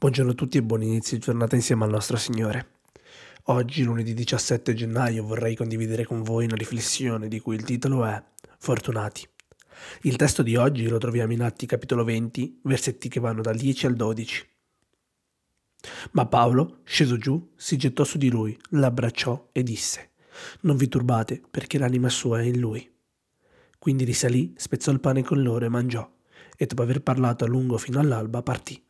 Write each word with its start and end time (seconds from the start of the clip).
Buongiorno 0.00 0.30
a 0.30 0.34
tutti 0.34 0.58
e 0.58 0.62
buon 0.62 0.84
inizio 0.84 1.16
di 1.16 1.24
giornata 1.24 1.56
insieme 1.56 1.82
al 1.82 1.90
nostro 1.90 2.16
Signore. 2.16 2.74
Oggi, 3.46 3.82
lunedì 3.82 4.14
17 4.14 4.72
gennaio, 4.72 5.24
vorrei 5.24 5.56
condividere 5.56 6.04
con 6.04 6.22
voi 6.22 6.44
una 6.44 6.54
riflessione 6.54 7.26
di 7.26 7.40
cui 7.40 7.56
il 7.56 7.64
titolo 7.64 8.04
è 8.04 8.22
Fortunati. 8.58 9.28
Il 10.02 10.14
testo 10.14 10.44
di 10.44 10.54
oggi 10.54 10.86
lo 10.86 10.98
troviamo 10.98 11.32
in 11.32 11.42
Atti 11.42 11.66
capitolo 11.66 12.04
20, 12.04 12.60
versetti 12.62 13.08
che 13.08 13.18
vanno 13.18 13.42
dal 13.42 13.56
10 13.56 13.86
al 13.86 13.96
12. 13.96 14.48
Ma 16.12 16.26
Paolo, 16.26 16.78
sceso 16.84 17.16
giù, 17.16 17.54
si 17.56 17.76
gettò 17.76 18.04
su 18.04 18.18
di 18.18 18.30
lui, 18.30 18.56
l'abbracciò 18.70 19.48
e 19.50 19.64
disse, 19.64 20.10
Non 20.60 20.76
vi 20.76 20.86
turbate, 20.86 21.42
perché 21.50 21.76
l'anima 21.76 22.08
sua 22.08 22.38
è 22.38 22.44
in 22.44 22.60
lui. 22.60 22.88
Quindi 23.80 24.04
risalì, 24.04 24.54
spezzò 24.56 24.92
il 24.92 25.00
pane 25.00 25.24
con 25.24 25.42
loro 25.42 25.64
e 25.64 25.68
mangiò, 25.68 26.08
e 26.56 26.66
dopo 26.66 26.82
aver 26.82 27.02
parlato 27.02 27.44
a 27.44 27.48
lungo 27.48 27.78
fino 27.78 27.98
all'alba 27.98 28.42
partì. 28.44 28.80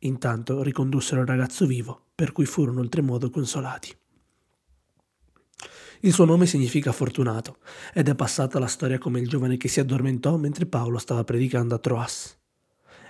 Intanto 0.00 0.62
ricondussero 0.62 1.20
il 1.20 1.26
ragazzo 1.26 1.66
vivo, 1.66 2.06
per 2.14 2.32
cui 2.32 2.46
furono 2.46 2.80
oltremodo 2.80 3.28
consolati. 3.28 3.94
Il 6.02 6.14
suo 6.14 6.24
nome 6.24 6.46
significa 6.46 6.92
fortunato 6.92 7.58
ed 7.92 8.08
è 8.08 8.14
passata 8.14 8.58
la 8.58 8.66
storia 8.66 8.96
come 8.96 9.20
il 9.20 9.28
giovane 9.28 9.58
che 9.58 9.68
si 9.68 9.80
addormentò 9.80 10.38
mentre 10.38 10.64
Paolo 10.64 10.96
stava 10.96 11.24
predicando 11.24 11.74
a 11.74 11.78
Troas. 11.78 12.38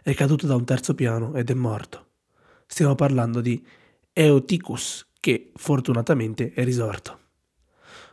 È 0.03 0.13
caduto 0.15 0.49
da 0.49 0.57
un 0.57 0.65
terzo 0.65 0.95
piano 0.95 1.35
ed 1.35 1.51
è 1.51 1.55
morto. 1.55 2.07
Stiamo 2.67 2.97
parlando 2.97 3.41
di 3.41 3.65
Euticus, 4.13 5.07
che 5.21 5.53
fortunatamente 5.55 6.53
è 6.53 6.65
risorto. 6.65 7.19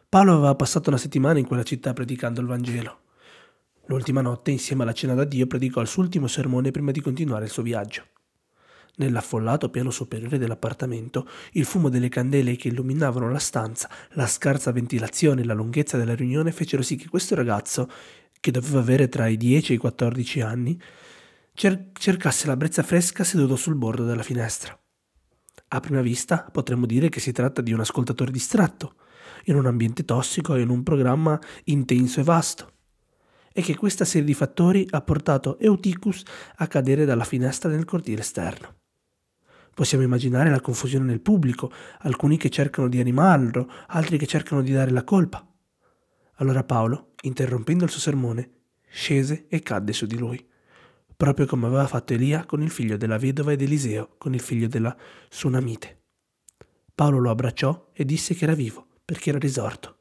Paolo 0.07 0.33
aveva 0.33 0.53
passato 0.53 0.89
una 0.89 0.99
settimana 0.99 1.39
in 1.39 1.47
quella 1.47 1.63
città 1.63 1.93
predicando 1.93 2.41
il 2.41 2.47
Vangelo. 2.47 2.99
L'ultima 3.85 4.21
notte, 4.21 4.51
insieme 4.51 4.83
alla 4.83 4.93
cena 4.93 5.15
da 5.15 5.23
Dio, 5.23 5.47
predicò 5.47 5.81
il 5.81 5.87
suo 5.87 6.03
ultimo 6.03 6.27
sermone 6.27 6.69
prima 6.69 6.91
di 6.91 7.01
continuare 7.01 7.45
il 7.45 7.51
suo 7.51 7.63
viaggio. 7.63 8.03
Nell'affollato 8.99 9.69
piano 9.69 9.91
superiore 9.91 10.39
dell'appartamento, 10.39 11.27
il 11.51 11.65
fumo 11.65 11.87
delle 11.87 12.09
candele 12.09 12.55
che 12.55 12.69
illuminavano 12.69 13.29
la 13.29 13.37
stanza, 13.37 13.87
la 14.13 14.25
scarsa 14.25 14.71
ventilazione 14.71 15.41
e 15.41 15.45
la 15.45 15.53
lunghezza 15.53 15.97
della 15.97 16.15
riunione 16.15 16.51
fecero 16.51 16.81
sì 16.81 16.95
che 16.95 17.07
questo 17.07 17.35
ragazzo, 17.35 17.87
che 18.39 18.49
doveva 18.49 18.79
avere 18.79 19.07
tra 19.07 19.27
i 19.27 19.37
10 19.37 19.71
e 19.71 19.75
i 19.75 19.77
14 19.77 20.41
anni, 20.41 20.81
cer- 21.53 21.89
cercasse 21.93 22.47
la 22.47 22.57
brezza 22.57 22.81
fresca 22.81 23.23
seduto 23.23 23.55
sul 23.55 23.75
bordo 23.75 24.03
della 24.03 24.23
finestra. 24.23 24.75
A 25.69 25.79
prima 25.79 26.01
vista 26.01 26.47
potremmo 26.51 26.87
dire 26.87 27.09
che 27.09 27.19
si 27.19 27.31
tratta 27.31 27.61
di 27.61 27.73
un 27.73 27.81
ascoltatore 27.81 28.31
distratto, 28.31 28.95
in 29.45 29.57
un 29.57 29.67
ambiente 29.67 30.05
tossico 30.05 30.55
e 30.55 30.61
in 30.61 30.69
un 30.69 30.81
programma 30.81 31.39
intenso 31.65 32.19
e 32.19 32.23
vasto 32.23 32.71
e 33.53 33.61
che 33.61 33.75
questa 33.75 34.05
serie 34.05 34.27
di 34.27 34.35
fattori 34.35 34.87
ha 34.89 35.01
portato 35.01 35.57
Euticus 35.59 36.23
a 36.57 36.67
cadere 36.67 37.05
dalla 37.05 37.23
finestra 37.23 37.69
nel 37.69 37.85
cortile 37.85 38.21
esterno. 38.21 38.75
Possiamo 39.77 40.03
immaginare 40.03 40.49
la 40.49 40.59
confusione 40.59 41.05
nel 41.05 41.21
pubblico, 41.21 41.71
alcuni 41.99 42.37
che 42.37 42.49
cercano 42.49 42.87
di 42.87 42.99
animarlo, 42.99 43.69
altri 43.89 44.17
che 44.17 44.25
cercano 44.25 44.63
di 44.63 44.71
dare 44.71 44.89
la 44.89 45.03
colpa. 45.03 45.47
Allora 46.37 46.63
Paolo, 46.63 47.11
interrompendo 47.21 47.83
il 47.83 47.91
suo 47.91 47.99
sermone, 47.99 48.49
scese 48.89 49.45
e 49.47 49.59
cadde 49.59 49.93
su 49.93 50.07
di 50.07 50.17
lui, 50.17 50.43
proprio 51.15 51.45
come 51.45 51.67
aveva 51.67 51.85
fatto 51.85 52.13
Elia 52.13 52.43
con 52.45 52.63
il 52.63 52.71
figlio 52.71 52.97
della 52.97 53.19
vedova 53.19 53.51
ed 53.51 53.61
Eliseo 53.61 54.15
con 54.17 54.33
il 54.33 54.41
figlio 54.41 54.67
della 54.67 54.97
Sunamite. 55.29 56.05
Paolo 56.95 57.19
lo 57.19 57.29
abbracciò 57.29 57.91
e 57.93 58.03
disse 58.03 58.33
che 58.33 58.45
era 58.45 58.55
vivo, 58.55 58.87
perché 59.05 59.29
era 59.29 59.37
risorto. 59.37 59.99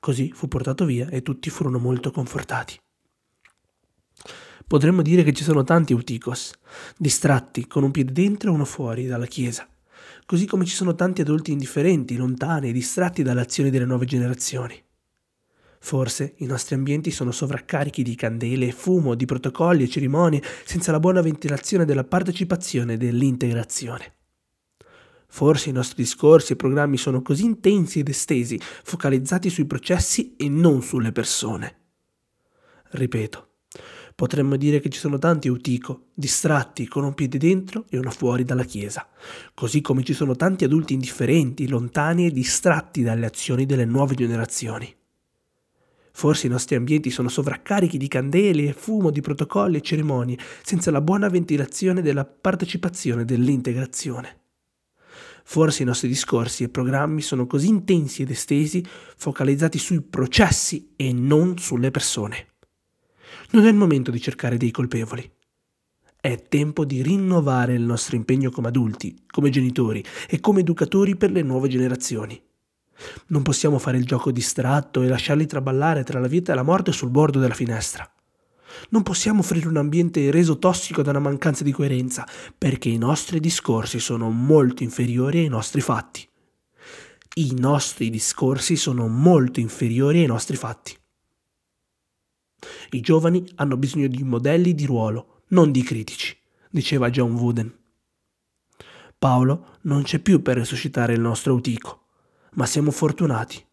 Così 0.00 0.32
fu 0.32 0.48
portato 0.48 0.84
via 0.84 1.08
e 1.08 1.22
tutti 1.22 1.50
furono 1.50 1.78
molto 1.78 2.10
confortati. 2.10 2.76
Potremmo 4.66 5.02
dire 5.02 5.22
che 5.22 5.32
ci 5.32 5.44
sono 5.44 5.62
tanti 5.62 5.92
Euticos, 5.92 6.52
distratti, 6.96 7.66
con 7.66 7.82
un 7.82 7.90
piede 7.90 8.12
dentro 8.12 8.50
e 8.50 8.54
uno 8.54 8.64
fuori 8.64 9.06
dalla 9.06 9.26
Chiesa, 9.26 9.68
così 10.24 10.46
come 10.46 10.64
ci 10.64 10.74
sono 10.74 10.94
tanti 10.94 11.20
adulti 11.20 11.52
indifferenti, 11.52 12.16
lontani 12.16 12.70
e 12.70 12.72
distratti 12.72 13.22
dalle 13.22 13.42
azioni 13.42 13.70
delle 13.70 13.84
nuove 13.84 14.06
generazioni. 14.06 14.82
Forse 15.80 16.34
i 16.38 16.46
nostri 16.46 16.74
ambienti 16.74 17.10
sono 17.10 17.30
sovraccarichi 17.30 18.02
di 18.02 18.14
candele, 18.14 18.72
fumo, 18.72 19.14
di 19.14 19.26
protocolli 19.26 19.82
e 19.82 19.88
cerimonie, 19.88 20.42
senza 20.64 20.90
la 20.90 20.98
buona 20.98 21.20
ventilazione 21.20 21.84
della 21.84 22.04
partecipazione 22.04 22.94
e 22.94 22.96
dell'integrazione. 22.96 24.14
Forse 25.26 25.68
i 25.68 25.72
nostri 25.72 26.02
discorsi 26.02 26.54
e 26.54 26.56
programmi 26.56 26.96
sono 26.96 27.20
così 27.20 27.44
intensi 27.44 27.98
ed 27.98 28.08
estesi, 28.08 28.58
focalizzati 28.58 29.50
sui 29.50 29.66
processi 29.66 30.34
e 30.36 30.48
non 30.48 30.80
sulle 30.80 31.12
persone. 31.12 31.80
Ripeto, 32.92 33.48
Potremmo 34.16 34.54
dire 34.56 34.78
che 34.78 34.90
ci 34.90 35.00
sono 35.00 35.18
tanti 35.18 35.48
Eutico, 35.48 36.06
distratti, 36.14 36.86
con 36.86 37.02
un 37.02 37.14
piede 37.14 37.36
dentro 37.36 37.84
e 37.90 37.98
uno 37.98 38.10
fuori 38.10 38.44
dalla 38.44 38.62
Chiesa, 38.62 39.08
così 39.54 39.80
come 39.80 40.04
ci 40.04 40.12
sono 40.12 40.36
tanti 40.36 40.62
adulti 40.62 40.94
indifferenti, 40.94 41.66
lontani 41.66 42.26
e 42.26 42.30
distratti 42.30 43.02
dalle 43.02 43.26
azioni 43.26 43.66
delle 43.66 43.84
nuove 43.84 44.14
generazioni. 44.14 44.94
Forse 46.12 46.46
i 46.46 46.50
nostri 46.50 46.76
ambienti 46.76 47.10
sono 47.10 47.28
sovraccarichi 47.28 47.98
di 47.98 48.06
candele 48.06 48.68
e 48.68 48.72
fumo, 48.72 49.10
di 49.10 49.20
protocolli 49.20 49.78
e 49.78 49.82
cerimonie, 49.82 50.38
senza 50.62 50.92
la 50.92 51.00
buona 51.00 51.28
ventilazione 51.28 52.00
della 52.00 52.24
partecipazione 52.24 53.22
e 53.22 53.24
dell'integrazione. 53.24 54.42
Forse 55.42 55.82
i 55.82 55.86
nostri 55.86 56.06
discorsi 56.06 56.62
e 56.62 56.68
programmi 56.68 57.20
sono 57.20 57.48
così 57.48 57.66
intensi 57.66 58.22
ed 58.22 58.30
estesi, 58.30 58.86
focalizzati 59.16 59.76
sui 59.76 60.02
processi 60.02 60.92
e 60.94 61.12
non 61.12 61.58
sulle 61.58 61.90
persone. 61.90 62.53
Non 63.50 63.66
è 63.66 63.68
il 63.68 63.74
momento 63.74 64.10
di 64.10 64.20
cercare 64.20 64.56
dei 64.56 64.70
colpevoli. 64.70 65.30
È 66.20 66.42
tempo 66.48 66.84
di 66.84 67.02
rinnovare 67.02 67.74
il 67.74 67.82
nostro 67.82 68.16
impegno 68.16 68.50
come 68.50 68.68
adulti, 68.68 69.24
come 69.26 69.50
genitori 69.50 70.02
e 70.28 70.40
come 70.40 70.60
educatori 70.60 71.16
per 71.16 71.30
le 71.30 71.42
nuove 71.42 71.68
generazioni. 71.68 72.40
Non 73.26 73.42
possiamo 73.42 73.78
fare 73.78 73.98
il 73.98 74.06
gioco 74.06 74.30
distratto 74.30 75.02
e 75.02 75.08
lasciarli 75.08 75.46
traballare 75.46 76.02
tra 76.02 76.20
la 76.20 76.28
vita 76.28 76.52
e 76.52 76.54
la 76.54 76.62
morte 76.62 76.92
sul 76.92 77.10
bordo 77.10 77.38
della 77.38 77.54
finestra. 77.54 78.10
Non 78.90 79.02
possiamo 79.02 79.40
offrire 79.40 79.68
un 79.68 79.76
ambiente 79.76 80.30
reso 80.30 80.58
tossico 80.58 81.02
da 81.02 81.10
una 81.10 81.20
mancanza 81.20 81.62
di 81.62 81.72
coerenza, 81.72 82.26
perché 82.56 82.88
i 82.88 82.98
nostri 82.98 83.40
discorsi 83.40 83.98
sono 83.98 84.30
molto 84.30 84.82
inferiori 84.82 85.40
ai 85.40 85.48
nostri 85.48 85.80
fatti. 85.80 86.26
I 87.34 87.54
nostri 87.58 88.10
discorsi 88.10 88.76
sono 88.76 89.08
molto 89.08 89.60
inferiori 89.60 90.20
ai 90.20 90.26
nostri 90.26 90.56
fatti. 90.56 90.96
I 92.90 93.00
giovani 93.00 93.44
hanno 93.56 93.76
bisogno 93.76 94.06
di 94.06 94.22
modelli 94.22 94.74
di 94.74 94.86
ruolo, 94.86 95.42
non 95.48 95.70
di 95.70 95.82
critici, 95.82 96.36
diceva 96.70 97.10
John 97.10 97.32
Wooden. 97.34 97.78
Paolo 99.18 99.78
non 99.82 100.02
c'è 100.02 100.18
più 100.18 100.42
per 100.42 100.56
resuscitare 100.56 101.14
il 101.14 101.20
nostro 101.20 101.52
Eutico, 101.52 102.08
ma 102.54 102.66
siamo 102.66 102.90
fortunati. 102.90 103.64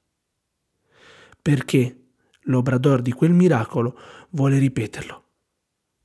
Perché 1.41 2.13
l'obrador 2.43 3.01
di 3.01 3.11
quel 3.11 3.33
miracolo 3.33 3.97
vuole 4.29 4.57
ripeterlo. 4.57 5.23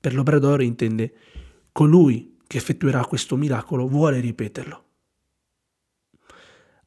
Per 0.00 0.14
l'obrador 0.14 0.62
intende 0.62 1.14
colui 1.72 2.38
che 2.47 2.58
effettuerà 2.58 3.04
questo 3.04 3.36
miracolo 3.36 3.86
vuole 3.86 4.20
ripeterlo. 4.20 4.84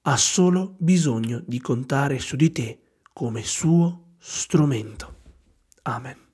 Ha 0.02 0.18
solo 0.18 0.76
bisogno 0.80 1.44
di 1.46 1.60
contare 1.60 2.20
su 2.20 2.36
di 2.36 2.52
te 2.52 2.80
come 3.14 3.44
suo 3.44 4.16
strumento. 4.18 5.19
Amen. 5.86 6.29